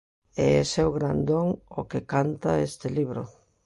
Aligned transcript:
E 0.43 0.45
ese 0.63 0.77
é 0.83 0.87
o 0.87 0.95
gran 0.97 1.19
don 1.29 1.47
ao 1.73 1.87
que 1.91 2.01
canta 2.13 2.61
este 2.67 2.87
libro. 2.97 3.21